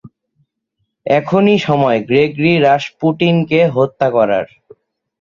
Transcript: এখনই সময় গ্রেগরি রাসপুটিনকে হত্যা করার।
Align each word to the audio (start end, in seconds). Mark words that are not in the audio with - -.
এখনই 1.05 1.57
সময় 1.59 1.99
গ্রেগরি 2.01 2.53
রাসপুটিনকে 2.59 3.59
হত্যা 3.67 4.07
করার। 4.11 4.45